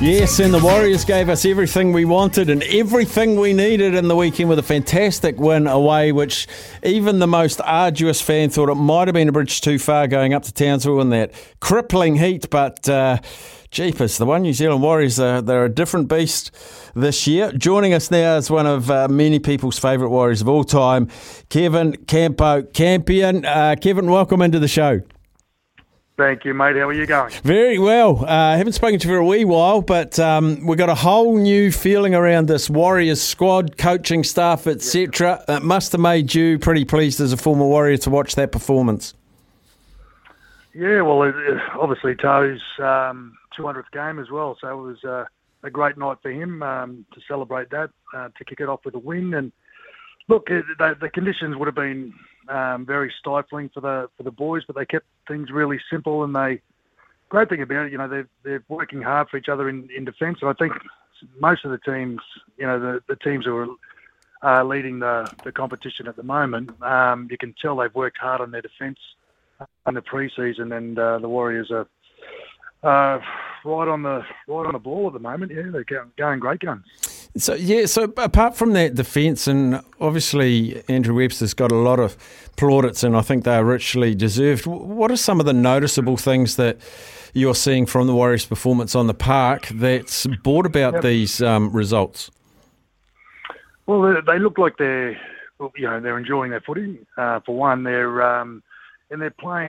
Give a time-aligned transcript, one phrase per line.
[0.00, 4.16] Yes, and the Warriors gave us everything we wanted and everything we needed in the
[4.16, 6.46] weekend with a fantastic win away, which
[6.82, 10.34] even the most arduous fan thought it might have been a bridge too far going
[10.34, 12.50] up to Townsville in that crippling heat.
[12.50, 13.18] But uh,
[13.70, 16.50] jeepers, the One New Zealand Warriors, uh, they're a different beast
[16.94, 17.50] this year.
[17.52, 21.08] Joining us now is one of uh, many people's favourite Warriors of all time,
[21.48, 23.46] Kevin Campo Campion.
[23.46, 25.00] Uh, Kevin, welcome into the show.
[26.16, 26.76] Thank you, mate.
[26.76, 27.32] How are you going?
[27.42, 28.24] Very well.
[28.24, 30.94] Uh, I haven't spoken to you for a wee while, but um, we've got a
[30.94, 35.42] whole new feeling around this Warriors squad, coaching staff, etc.
[35.48, 39.14] That must have made you pretty pleased as a former Warrior to watch that performance.
[40.72, 45.24] Yeah, well, it, it, obviously Toe's um, 200th game as well, so it was uh,
[45.64, 48.94] a great night for him um, to celebrate that, uh, to kick it off with
[48.94, 49.34] a win.
[49.34, 49.50] And
[50.28, 52.14] look, it, the, the conditions would have been
[52.48, 56.24] um, very stifling for the for the boys, but they kept things really simple.
[56.24, 56.60] And they
[57.28, 60.04] great thing about it, you know, they're they're working hard for each other in, in
[60.04, 60.38] defence.
[60.40, 60.72] And I think
[61.40, 62.20] most of the teams,
[62.56, 63.68] you know, the, the teams who are
[64.42, 68.40] uh, leading the, the competition at the moment, um, you can tell they've worked hard
[68.40, 68.98] on their defence
[69.86, 71.86] in the preseason, and uh, the Warriors are
[72.82, 73.20] uh,
[73.64, 75.52] right on the right on the ball at the moment.
[75.52, 76.84] Yeah, they're going great guns.
[77.36, 82.16] So yeah, so apart from that defence, and obviously Andrew Webster's got a lot of
[82.56, 84.66] plaudits, and I think they are richly deserved.
[84.66, 86.78] What are some of the noticeable things that
[87.32, 91.02] you're seeing from the Warriors' performance on the park that's brought about yep.
[91.02, 92.30] these um, results?
[93.86, 95.20] Well, they look like they're,
[95.76, 97.04] you know, they're enjoying their footy.
[97.16, 98.62] Uh, for one, they're um,
[99.10, 99.68] and they're playing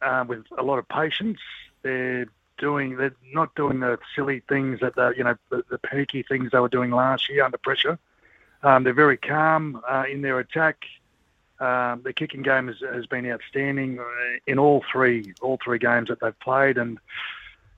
[0.00, 1.38] uh, with a lot of patience.
[1.82, 2.26] They're
[2.58, 2.96] doing.
[2.96, 6.68] They're not doing the silly things that the you know the, the things they were
[6.68, 7.98] doing last year under pressure.
[8.62, 10.84] Um, they're very calm uh, in their attack.
[11.58, 14.04] Um, the kicking game has, has been outstanding uh,
[14.46, 16.98] in all three all three games that they've played, and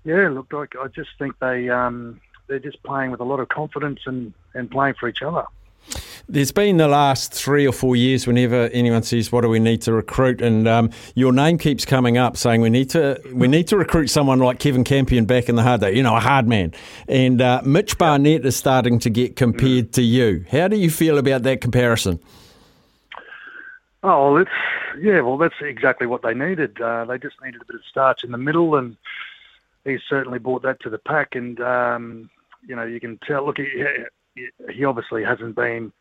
[0.05, 3.49] yeah, look, like I just think they um, they're just playing with a lot of
[3.49, 5.45] confidence and, and playing for each other.
[6.27, 9.83] There's been the last three or four years whenever anyone says, "What do we need
[9.83, 13.69] to recruit?" and um, your name keeps coming up, saying we need to we need
[13.69, 16.49] to recruit someone like Kevin Campion back in the hard day, you know, a hard
[16.49, 16.73] man.
[17.09, 20.47] And uh, Mitch Barnett is starting to get compared to you.
[20.51, 22.19] How do you feel about that comparison?
[24.03, 24.51] Oh, well, it's
[24.99, 25.21] yeah.
[25.21, 26.81] Well, that's exactly what they needed.
[26.81, 28.97] Uh, they just needed a bit of starch in the middle, and
[29.85, 31.35] he certainly brought that to the pack.
[31.35, 32.31] And um,
[32.67, 33.45] you know, you can tell.
[33.45, 33.85] Look, he,
[34.73, 35.93] he obviously hasn't been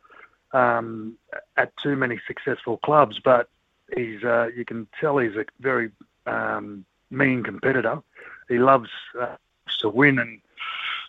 [0.54, 1.18] um,
[1.58, 3.50] at too many successful clubs, but
[3.96, 5.92] he's uh, you can tell he's a very
[6.26, 8.02] um, mean competitor.
[8.48, 9.36] He loves uh,
[9.80, 10.42] to win, and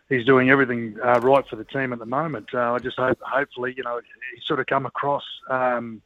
[0.09, 2.49] he's doing everything uh, right for the team at the moment.
[2.53, 4.01] Uh, I just hope, hopefully, you know,
[4.35, 6.03] he's sort of come across um,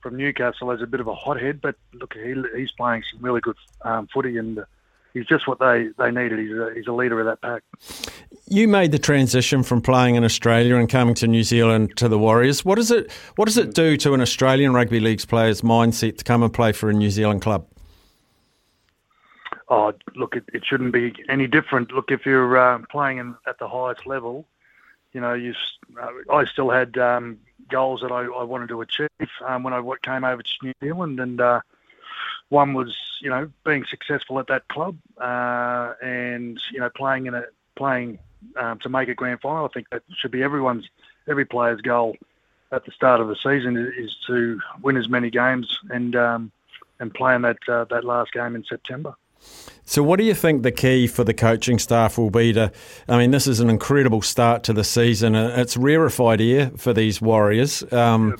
[0.00, 3.40] from Newcastle as a bit of a hothead, but look, he, he's playing some really
[3.40, 4.64] good um, footy and
[5.12, 6.38] he's just what they, they needed.
[6.38, 7.62] He's a, he's a leader of that pack.
[8.46, 12.18] You made the transition from playing in Australia and coming to New Zealand to the
[12.18, 12.64] Warriors.
[12.64, 16.24] What does it What does it do to an Australian rugby league's player's mindset to
[16.24, 17.66] come and play for a New Zealand club?
[19.70, 21.92] Oh, look, it, it shouldn't be any different.
[21.92, 24.46] Look, if you're uh, playing in, at the highest level,
[25.12, 25.54] you know, you.
[26.00, 27.38] Uh, I still had um,
[27.68, 29.08] goals that I, I, wanted to achieve
[29.46, 31.60] um, when I came over to New Zealand, and uh,
[32.48, 37.34] one was you know being successful at that club uh, and you know playing in
[37.34, 37.44] a
[37.76, 38.18] playing
[38.56, 39.64] um, to make a grand final.
[39.64, 40.88] I think that should be everyone's
[41.28, 42.16] every player's goal
[42.72, 46.52] at the start of the season is to win as many games and um,
[47.00, 49.14] and play in that uh, that last game in September.
[49.88, 52.70] So, what do you think the key for the coaching staff will be to?
[53.08, 55.34] I mean, this is an incredible start to the season.
[55.34, 57.90] It's rarefied air for these Warriors.
[57.90, 58.36] Um.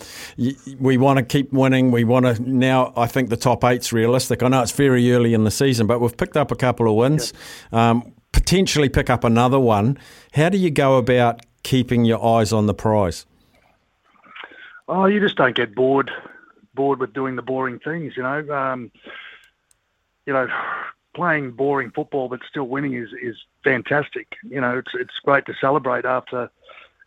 [0.78, 1.90] We want to keep winning.
[1.90, 2.92] We want to now.
[2.96, 4.42] I think the top eight's realistic.
[4.42, 6.96] I know it's very early in the season, but we've picked up a couple of
[6.96, 7.32] wins.
[7.72, 9.96] Um, potentially pick up another one.
[10.34, 13.24] How do you go about keeping your eyes on the prize?
[14.86, 16.10] Oh, you just don't get bored
[16.74, 18.18] bored with doing the boring things.
[18.18, 18.50] You know.
[18.54, 18.90] Um,
[20.28, 20.46] you know,
[21.14, 24.36] playing boring football but still winning is is fantastic.
[24.42, 26.50] You know, it's it's great to celebrate after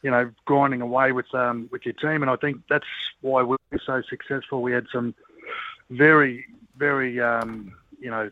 [0.02, 2.88] you know grinding away with um, with your team, and I think that's
[3.22, 4.64] why we were so successful.
[4.64, 5.14] We had some
[5.92, 6.46] very
[6.78, 8.32] very um, you know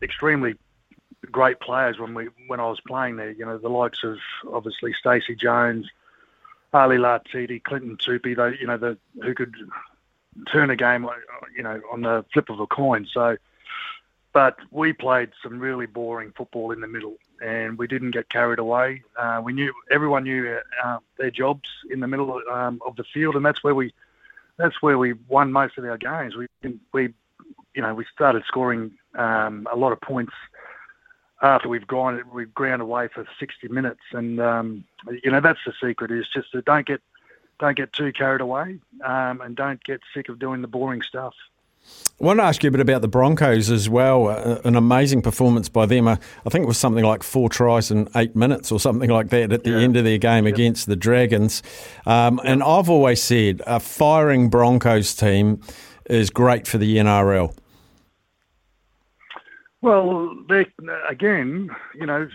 [0.00, 0.54] extremely
[1.30, 3.32] great players when we when I was playing there.
[3.32, 4.16] You know, the likes of
[4.50, 5.90] obviously Stacey Jones,
[6.72, 8.34] Ali Lauiti'iti, Clinton Toopi.
[8.34, 9.54] They, you know, the who could
[10.50, 11.06] turn a game,
[11.54, 13.06] you know, on the flip of a coin.
[13.12, 13.36] So,
[14.36, 18.58] but we played some really boring football in the middle, and we didn't get carried
[18.58, 19.02] away.
[19.16, 23.34] Uh, we knew everyone knew uh, their jobs in the middle um, of the field,
[23.34, 23.94] and that's where we
[24.58, 26.36] that's where we won most of our games.
[26.36, 26.48] We
[26.92, 27.14] we
[27.74, 30.34] you know we started scoring um, a lot of points
[31.40, 34.84] after we've gone we've ground away for 60 minutes, and um,
[35.24, 37.00] you know that's the secret is just to don't get
[37.58, 41.32] don't get too carried away um, and don't get sick of doing the boring stuff.
[42.18, 44.28] I want to ask you a bit about the Broncos as well.
[44.28, 46.08] Uh, an amazing performance by them.
[46.08, 46.16] Uh,
[46.46, 49.52] I think it was something like four tries in eight minutes or something like that
[49.52, 49.80] at the yeah.
[49.80, 50.54] end of their game yep.
[50.54, 51.62] against the Dragons.
[52.06, 52.46] Um, yep.
[52.46, 55.60] And I've always said a firing Broncos team
[56.06, 57.54] is great for the NRL.
[59.82, 60.34] Well,
[61.08, 62.28] again, you know,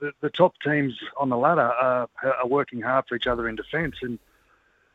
[0.00, 3.56] the, the, top teams on the ladder are, are working hard for each other in
[3.56, 4.18] defence, and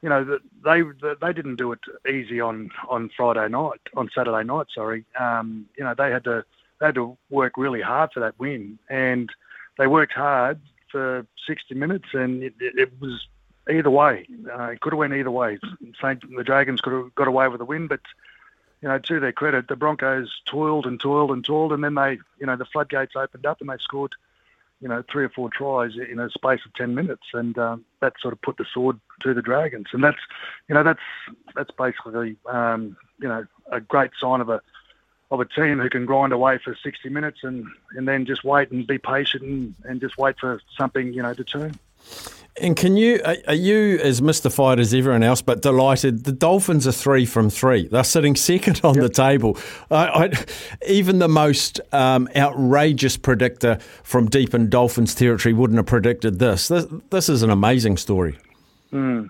[0.02, 0.82] you know, they
[1.22, 4.68] they didn't do it easy on on Friday night, on Saturday night.
[4.74, 6.46] Sorry, um, you know, they had to
[6.80, 9.30] they had to work really hard for that win, and
[9.78, 10.60] they worked hard
[10.92, 13.28] for 60 minutes, and it, it was
[13.70, 14.26] either way.
[14.52, 15.60] Uh, it could have went either way.
[16.02, 18.02] Saint, the Dragons could have got away with the win, but
[18.82, 22.20] you know, to their credit, the Broncos toiled and toiled and toiled, and then they,
[22.40, 24.14] you know, the floodgates opened up and they scored
[24.82, 28.14] you know, three or four tries in a space of ten minutes, and um, that
[28.22, 29.88] sort of put the sword to the Dragons.
[29.92, 30.20] And that's,
[30.68, 31.00] you know, that's
[31.56, 34.62] that's basically, um, you know, a great sign of a
[35.32, 38.72] of a team who can grind away for 60 minutes and, and then just wait
[38.72, 41.76] and be patient and, and just wait for something, you know, to turn.
[42.62, 46.26] And can you are you as mystified as everyone else, but delighted?
[46.26, 47.88] The Dolphins are three from three.
[47.88, 49.04] They're sitting second on yep.
[49.04, 49.58] the table.
[49.90, 50.32] I, I,
[50.88, 56.68] even the most um, outrageous predictor from deep in Dolphins territory wouldn't have predicted this.
[56.68, 58.38] This, this is an amazing story.
[58.92, 59.30] Mm.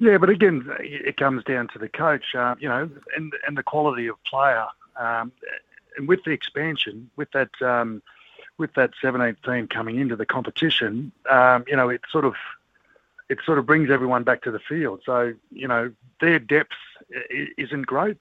[0.00, 3.62] Yeah, but again, it comes down to the coach, uh, you know, and and the
[3.62, 4.66] quality of player,
[4.98, 5.32] um,
[5.96, 7.50] and with the expansion, with that.
[7.62, 8.02] Um,
[8.58, 12.34] with that 17th team coming into the competition, um, you know, it sort of
[13.28, 15.02] it sort of brings everyone back to the field.
[15.04, 16.76] So you know, their depth
[17.58, 18.18] isn't great.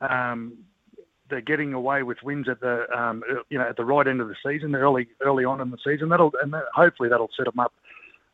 [0.00, 0.58] Um,
[1.28, 4.28] they're getting away with wins at the um, you know at the right end of
[4.28, 6.08] the season, early early on in the season.
[6.08, 7.72] That'll and that, hopefully that'll set them up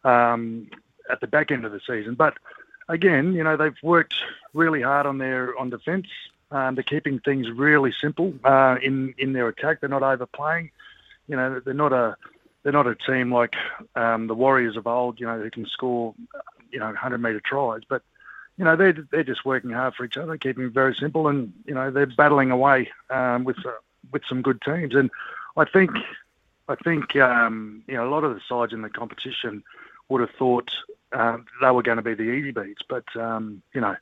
[0.04, 0.70] um,
[1.10, 2.14] at the back end of the season.
[2.14, 2.34] But
[2.88, 4.14] again, you know they've worked
[4.52, 6.08] really hard on their on defence.
[6.50, 9.81] Um, they're keeping things really simple uh, in in their attack.
[9.81, 10.70] They're not overplaying
[11.29, 12.17] you know, they're not a
[12.63, 13.55] they're not a team like
[13.97, 16.15] um, the Warriors of old, you know, who can score,
[16.71, 17.83] you know, 100 metre tries.
[17.89, 18.03] But
[18.59, 21.53] you know, they're they're just working hard for each other, keeping it very simple, and
[21.65, 23.73] you know, they're battling away um, with uh,
[24.13, 24.95] with some good teams.
[24.95, 25.11] And
[25.57, 25.91] I think
[26.69, 29.63] I think um, you know a lot of the sides in the competition
[30.09, 30.71] would have thought
[31.13, 33.97] um, they were going to be the easy beats, but um, you know.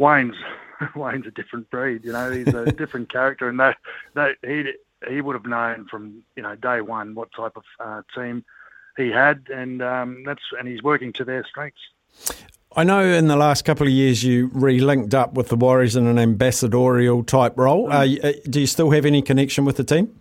[0.00, 0.36] Wayne's
[0.94, 2.30] Wayne's a different breed, you know.
[2.30, 3.78] He's a different character, and that
[4.14, 4.74] that he
[5.06, 8.44] he would have known from you know day one what type of uh, team
[8.96, 11.80] he had, and um, that's and he's working to their strengths.
[12.76, 16.06] I know in the last couple of years you re-linked up with the Warriors in
[16.06, 17.88] an ambassadorial type role.
[17.88, 18.24] Mm.
[18.24, 20.20] Uh, do you still have any connection with the team?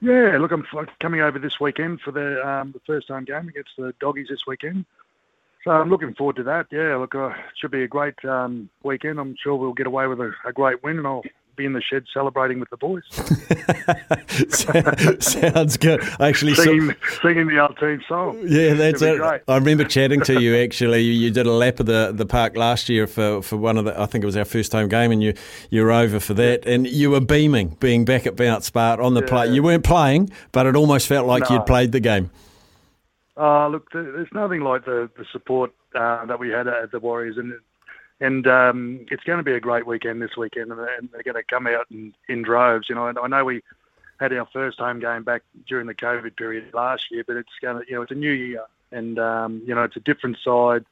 [0.00, 0.66] Yeah, look, I'm
[1.00, 4.46] coming over this weekend for the, um, the first home game against the Doggies this
[4.46, 4.84] weekend.
[5.64, 6.66] So I'm looking forward to that.
[6.70, 9.18] Yeah, look, uh, it should be a great um, weekend.
[9.18, 11.22] I'm sure we'll get away with a, a great win, and I'll
[11.56, 13.02] be in the shed celebrating with the boys.
[15.20, 16.02] Sounds good.
[16.20, 18.42] Actually, singing, singing the old team song.
[18.46, 19.18] Yeah, that's it.
[19.18, 19.42] Great.
[19.48, 20.56] I remember chatting to you.
[20.56, 23.84] Actually, you did a lap of the, the park last year for, for one of
[23.84, 24.00] the.
[24.00, 25.34] I think it was our first home game, and you
[25.70, 29.14] you were over for that, and you were beaming being back at Mount Smart on
[29.14, 29.28] the yeah.
[29.28, 29.48] play.
[29.48, 31.56] You weren't playing, but it almost felt like no.
[31.56, 32.30] you'd played the game.
[33.36, 37.36] Uh, look, there's nothing like the, the support uh, that we had at the Warriors,
[37.36, 37.52] and
[38.20, 40.80] and um, it's going to be a great weekend this weekend, and
[41.12, 42.88] they're going to come out in, in droves.
[42.88, 43.62] You know, I know we
[44.18, 47.80] had our first home game back during the COVID period last year, but it's going
[47.80, 50.84] to, you know, it's a new year, and um, you know, it's a different side,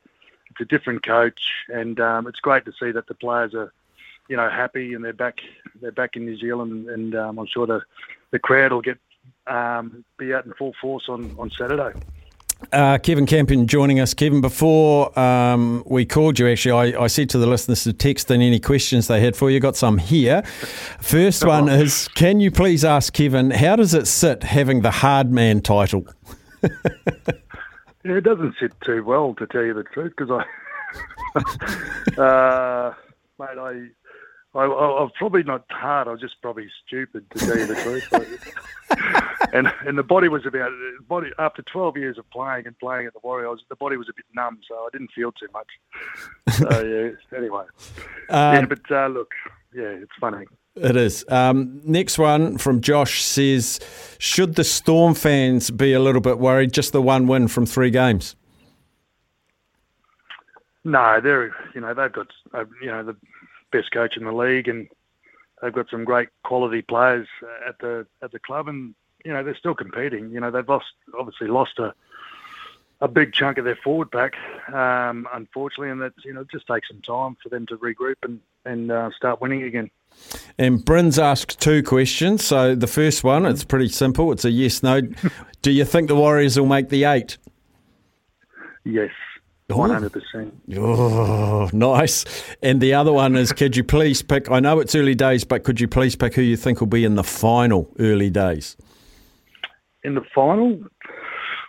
[0.51, 3.73] it's a different coach, and um, it's great to see that the players are,
[4.29, 5.39] you know, happy and they're back,
[5.81, 7.83] they're back in New Zealand, and um, I'm sure the
[8.31, 8.99] the crowd will get
[9.47, 11.95] um, be out in full force on on Saturday.
[12.73, 14.15] Uh, Kevin Campion joining us.
[14.15, 18.31] Kevin, before um, we called you, actually, I, I, said to the listeners to text
[18.31, 19.61] in any questions they had for you.
[19.61, 20.43] Got some here.
[21.01, 25.31] First one is Can you please ask Kevin, how does it sit having the hard
[25.31, 26.05] man title?
[26.63, 26.71] yeah,
[28.05, 32.95] it doesn't sit too well, to tell you the truth, because I, uh,
[33.39, 33.89] mate, I,
[34.55, 36.09] I, I, I'm probably not hard.
[36.09, 38.55] I was just probably stupid to tell you the truth.
[39.53, 40.71] and and the body was about
[41.09, 43.61] body after 12 years of playing and playing at the Warriors.
[43.69, 45.69] The body was a bit numb, so I didn't feel too much.
[46.53, 46.85] So
[47.31, 47.37] yeah.
[47.37, 47.65] Anyway,
[48.31, 48.67] um, yeah.
[48.67, 49.33] But uh, look,
[49.75, 50.47] yeah, it's funny.
[50.77, 51.25] It is.
[51.29, 53.79] Um, next one from Josh says,
[54.19, 56.73] should the Storm fans be a little bit worried?
[56.73, 58.35] Just the one win from three games.
[60.85, 63.17] No, they're you know they've got uh, you know the
[63.75, 64.89] best coach in the league, and
[65.61, 67.27] they've got some great quality players
[67.67, 70.31] at the at the club, and you know they're still competing.
[70.31, 70.87] You know they've lost
[71.19, 71.93] obviously lost a
[73.01, 74.35] a big chunk of their forward pack,
[74.73, 78.17] um, unfortunately, and that you know it just takes some time for them to regroup
[78.23, 79.91] and and uh, start winning again.
[80.59, 82.45] And Bryn's asked two questions.
[82.45, 84.31] So the first one, it's pretty simple.
[84.31, 85.01] It's a yes no.
[85.63, 87.37] Do you think the Warriors will make the eight?
[88.85, 89.11] Yes.
[89.69, 90.55] One hundred percent.
[90.77, 92.27] Oh, nice.
[92.63, 94.51] And the other one is, could you please pick?
[94.51, 97.05] I know it's early days, but could you please pick who you think will be
[97.05, 98.77] in the final early days?
[100.03, 100.85] In the final,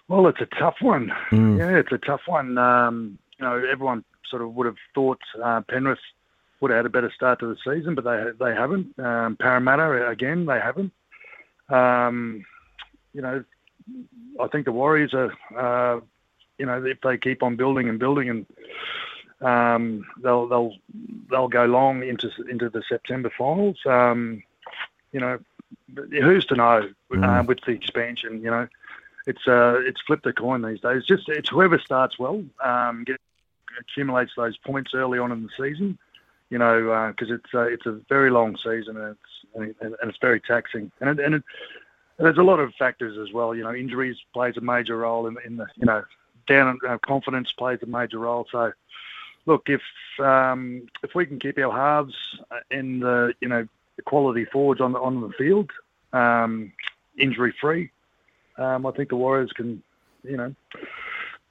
[0.10, 1.10] well, it's a tough one.
[1.32, 1.58] Mm.
[1.58, 2.58] Yeah, it's a tough one.
[2.58, 6.00] Um, you know, everyone sort of would have thought uh, Penrith
[6.60, 9.00] would have had a better start to the season, but they they haven't.
[9.00, 10.92] Um, Parramatta again, they haven't.
[11.70, 12.46] Um,
[13.14, 13.46] you know,
[14.42, 15.32] I think the Warriors are.
[15.58, 16.02] Uh,
[16.58, 18.46] you know, if they keep on building and building, and
[19.42, 20.74] um, they'll they'll
[21.30, 23.78] they'll go long into into the September finals.
[23.86, 24.44] Um,
[25.12, 25.40] you know,
[25.96, 27.24] who's to know mm.
[27.24, 28.42] uh, with the expansion?
[28.42, 28.68] You know,
[29.28, 31.06] it's uh, it's flipped a coin these days.
[31.06, 33.20] Just it's whoever starts well, um, get,
[33.80, 35.98] accumulates those points early on in the season.
[36.50, 39.16] You know, because uh, it's uh, it's a very long season and
[39.56, 41.44] it's and, it's very taxing, and it, and it,
[42.18, 43.56] there's a lot of factors as well.
[43.56, 46.04] You know, injuries plays a major role in, in the you know
[46.48, 48.48] down uh, confidence plays a major role.
[48.52, 48.72] So,
[49.46, 49.82] look, if
[50.20, 52.16] um, if we can keep our halves
[52.72, 53.68] in the you know
[54.06, 55.72] quality forwards on the on the field,
[56.14, 56.72] um,
[57.18, 57.92] injury free,
[58.58, 59.82] um, I think the Warriors can,
[60.24, 60.56] you know,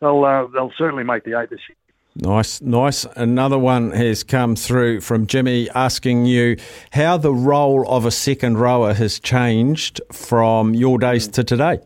[0.01, 1.77] they'll uh, they'll certainly make the eight this year.
[2.17, 3.05] Nice, nice.
[3.17, 6.57] Another one has come through from Jimmy asking you
[6.93, 11.81] how the role of a second rower has changed from your days to today.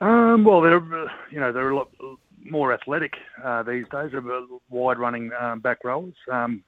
[0.00, 0.82] Um, well, they're
[1.30, 1.90] you know they're a lot
[2.44, 4.10] more athletic uh, these days.
[4.12, 4.22] They're
[4.68, 6.14] wide running um, back rowers.
[6.30, 6.62] Um,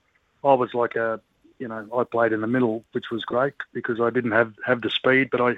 [0.45, 1.21] I was like a
[1.59, 4.81] you know I played in the middle, which was great because I didn't have have
[4.81, 5.57] the speed, but I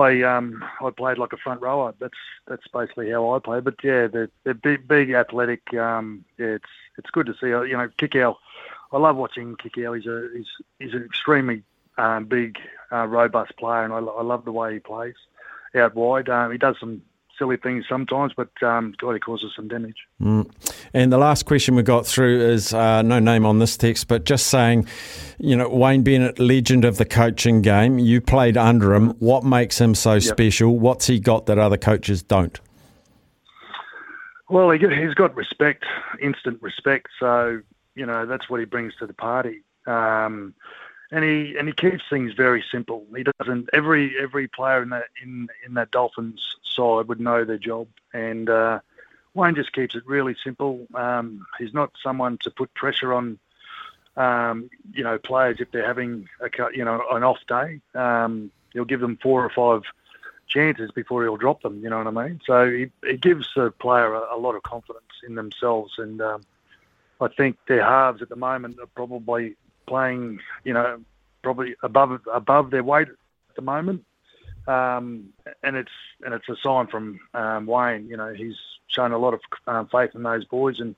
[0.00, 1.94] I um I played like a front rower.
[1.98, 3.60] That's that's basically how I play.
[3.60, 5.74] But yeah, they're, they're big, big athletic.
[5.74, 7.52] Um, yeah, it's it's good to see.
[7.52, 8.36] Uh, you know, Kikau.
[8.92, 9.96] I love watching Kikau.
[9.96, 10.48] He's a he's
[10.78, 11.62] he's an extremely
[11.98, 12.58] um, big,
[12.90, 15.14] uh, robust player, and I, I love the way he plays
[15.74, 16.28] out wide.
[16.28, 17.02] Um, he does some
[17.38, 19.96] silly things sometimes, but um, God, he causes some damage.
[20.20, 20.50] Mm.
[20.92, 24.24] And the last question we got through is uh, no name on this text, but
[24.24, 24.86] just saying,
[25.38, 27.98] you know, Wayne Bennett, legend of the coaching game.
[27.98, 29.10] You played under him.
[29.18, 30.22] What makes him so yep.
[30.22, 30.78] special?
[30.78, 32.60] What's he got that other coaches don't?
[34.50, 35.84] Well, he, has got respect,
[36.20, 37.08] instant respect.
[37.18, 37.60] So
[37.94, 39.62] you know that's what he brings to the party.
[39.86, 40.54] Um,
[41.10, 43.04] and he and he keeps things very simple.
[43.14, 43.70] He doesn't.
[43.72, 48.48] Every every player in that in in that Dolphins side would know their job, and
[48.48, 48.80] uh,
[49.34, 50.86] Wayne just keeps it really simple.
[50.94, 53.38] Um, he's not someone to put pressure on.
[54.16, 58.84] Um, you know, players if they're having a you know an off day, um, he'll
[58.84, 59.82] give them four or five
[60.46, 61.80] chances before he'll drop them.
[61.82, 62.40] You know what I mean?
[62.44, 66.42] So he gives the player a, a lot of confidence in themselves, and um,
[67.20, 69.56] I think their halves at the moment are probably
[69.90, 71.00] playing, you know,
[71.42, 74.04] probably above above their weight at the moment.
[74.68, 75.30] Um,
[75.64, 75.90] and it's
[76.24, 78.06] and it's a sign from um, Wayne.
[78.08, 78.56] You know, he's
[78.86, 80.94] shown a lot of um, faith in those boys, and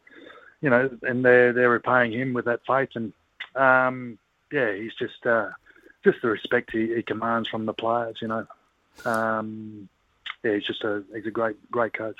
[0.60, 2.90] you know, and they're they're repaying him with that faith.
[2.94, 3.12] And
[3.56, 4.18] um,
[4.52, 5.50] yeah, he's just uh,
[6.04, 8.18] just the respect he, he, commands from the players.
[8.20, 8.46] You know,
[9.06, 9.88] um,
[10.44, 12.16] yeah, he's just a he's a great great coach.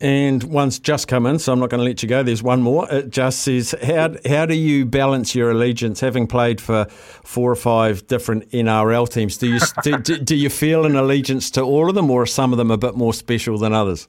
[0.00, 2.22] And one's just come in, so I'm not going to let you go.
[2.22, 2.86] There's one more.
[2.88, 7.56] It just says, how, how do you balance your allegiance, having played for four or
[7.56, 9.38] five different NRL teams?
[9.38, 12.52] Do you, do, do, you feel an allegiance to all of them, or are some
[12.52, 14.06] of them a bit more special than others?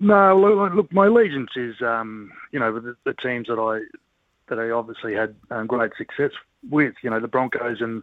[0.00, 3.84] No, look, look my allegiance is, um, you know, the, the, teams that I
[4.48, 6.32] that I obviously had um, great success
[6.68, 8.02] with, you know, the Broncos and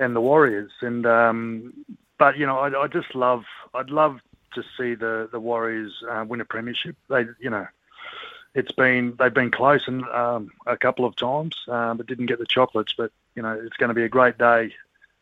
[0.00, 1.72] and the Warriors, and um,
[2.18, 4.18] but you know, I, I just love, I'd love
[4.54, 6.96] to see the the Warriors uh, win a premiership.
[7.08, 7.66] They, you know,
[8.54, 12.38] it's been they've been close and um, a couple of times, um, but didn't get
[12.38, 12.94] the chocolates.
[12.96, 14.74] But you know, it's going to be a great day,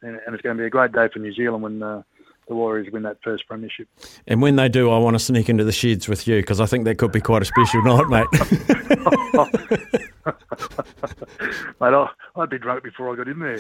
[0.03, 2.03] and, and, it's going to be a great day for New Zealand when uh,
[2.49, 3.89] the Warriors win that first premiership.
[4.27, 6.67] And when they do, I want to sneak into the sheds with you because I
[6.67, 8.27] think that could be quite a special night, mate.
[11.81, 13.59] mate, I'd be drunk before I got in there.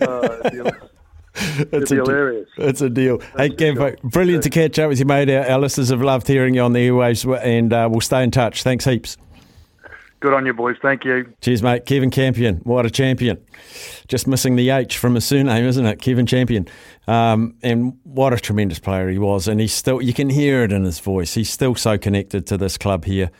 [0.00, 0.50] Uh,
[1.72, 2.48] it's a hilarious.
[2.56, 3.18] It's a deal.
[3.18, 5.30] That's hey, Gav, brilliant to catch up with you, mate.
[5.30, 8.30] Our, our listeners have loved hearing you on the airwaves, and uh, we'll stay in
[8.30, 8.62] touch.
[8.62, 9.16] Thanks heaps.
[10.20, 10.76] Good on you, boys.
[10.82, 11.32] Thank you.
[11.40, 11.86] Cheers, mate.
[11.86, 12.56] Kevin Campion.
[12.64, 13.42] What a champion.
[14.06, 15.98] Just missing the H from his surname, isn't it?
[15.98, 16.68] Kevin Champion.
[17.06, 19.48] Um, and what a tremendous player he was.
[19.48, 21.32] And he's still, you can hear it in his voice.
[21.32, 23.30] He's still so connected to this club here.